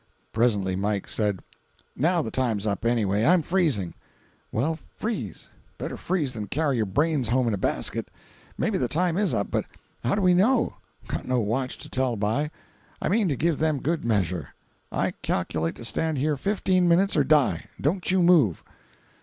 [0.33, 1.41] Presently Mike said:
[1.95, 3.23] "Now the time's up, anyway.
[3.23, 3.93] I'm freezing."
[4.51, 5.49] "Well freeze.
[5.77, 8.09] Better freeze than carry your brains home in a basket.
[8.57, 9.65] Maybe the time is up, but
[10.03, 12.49] how do we know?—got no watch to tell by.
[12.99, 14.55] I mean to give them good measure.
[14.91, 17.67] I calculate to stand here fifteen minutes or die.
[17.79, 18.63] Don't you move."